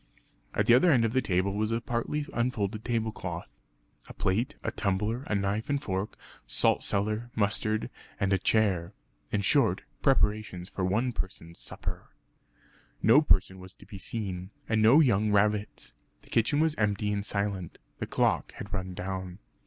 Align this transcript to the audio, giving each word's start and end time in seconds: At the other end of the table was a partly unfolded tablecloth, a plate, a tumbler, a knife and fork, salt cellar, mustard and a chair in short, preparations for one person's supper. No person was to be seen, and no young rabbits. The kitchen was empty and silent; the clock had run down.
At 0.55 0.65
the 0.65 0.73
other 0.73 0.89
end 0.89 1.05
of 1.05 1.13
the 1.13 1.21
table 1.21 1.53
was 1.53 1.69
a 1.69 1.79
partly 1.79 2.25
unfolded 2.33 2.83
tablecloth, 2.83 3.47
a 4.07 4.15
plate, 4.15 4.55
a 4.63 4.71
tumbler, 4.71 5.21
a 5.27 5.35
knife 5.35 5.69
and 5.69 5.79
fork, 5.79 6.17
salt 6.47 6.81
cellar, 6.83 7.29
mustard 7.35 7.87
and 8.19 8.33
a 8.33 8.39
chair 8.39 8.93
in 9.31 9.41
short, 9.43 9.83
preparations 10.01 10.69
for 10.69 10.83
one 10.83 11.11
person's 11.11 11.59
supper. 11.59 12.09
No 13.03 13.21
person 13.21 13.59
was 13.59 13.75
to 13.75 13.85
be 13.85 13.99
seen, 13.99 14.49
and 14.67 14.81
no 14.81 15.01
young 15.01 15.31
rabbits. 15.31 15.93
The 16.23 16.31
kitchen 16.31 16.59
was 16.59 16.73
empty 16.77 17.11
and 17.13 17.23
silent; 17.23 17.77
the 17.99 18.07
clock 18.07 18.53
had 18.53 18.73
run 18.73 18.95
down. 18.95 19.37